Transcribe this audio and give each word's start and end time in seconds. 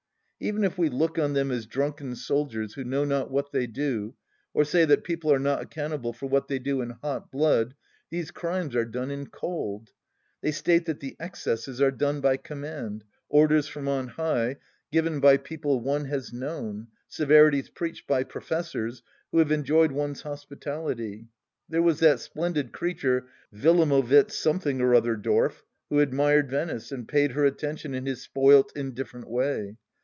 Even 0.43 0.63
if 0.63 0.75
we 0.75 0.89
look 0.89 1.19
on 1.19 1.33
them 1.33 1.51
as 1.51 1.67
drunken 1.67 2.15
soldiers 2.15 2.73
who 2.73 2.83
know 2.83 3.05
not 3.05 3.29
what 3.29 3.51
they 3.51 3.67
do... 3.67 4.15
or 4.55 4.63
say 4.65 4.85
that 4.85 5.03
people 5.03 5.31
are 5.31 5.37
not 5.37 5.61
accountable 5.61 6.13
for 6.13 6.25
what 6.25 6.47
they 6.47 6.57
do 6.57 6.81
in 6.81 6.89
hot 6.89 7.29
blood, 7.31 7.75
these 8.09 8.31
crimes 8.31 8.75
are 8.75 8.83
done 8.83 9.11
in 9.11 9.27
cold! 9.27 9.91
They 10.41 10.49
state 10.51 10.85
that 10.85 10.99
the 10.99 11.15
excesses 11.19 11.79
are 11.79 11.91
done 11.91 12.21
by 12.21 12.37
command— 12.37 13.03
orders 13.29 13.67
from 13.67 13.87
on 13.87 14.07
high, 14.07 14.55
given 14.91 15.19
by 15.19 15.37
people 15.37 15.79
one 15.79 16.05
has 16.05 16.33
known, 16.33 16.87
severities 17.07 17.69
preached 17.69 18.07
by 18.07 18.23
professors 18.23 19.03
who 19.31 19.37
have 19.37 19.51
enjoyed 19.51 19.91
one's 19.91 20.23
hospitality. 20.23 21.27
There 21.69 21.83
was 21.83 21.99
that 21.99 22.19
splendid 22.19 22.71
creature 22.71 23.27
Willamowitz 23.53 24.31
Something 24.33 24.81
or 24.81 24.95
other 24.95 25.15
dorf, 25.15 25.63
who 25.91 25.99
admired 25.99 26.49
Venice, 26.49 26.91
and 26.91 27.07
paid 27.07 27.33
her 27.33 27.45
attention 27.45 27.93
in 27.93 28.07
his 28.07 28.23
spoilt, 28.23 28.75
indifferent 28.75 29.29
way. 29.29 29.77